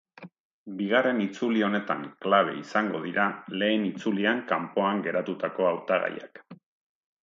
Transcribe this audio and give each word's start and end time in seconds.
Bigarren 0.77 1.19
itzuli 1.25 1.61
honetan 1.67 2.01
klabe 2.27 2.57
izango 2.63 3.03
dira 3.05 3.29
lehen 3.63 3.87
itzulian 3.93 4.45
kanpoan 4.55 5.09
geratutako 5.09 5.73
hautagaiak. 5.73 6.49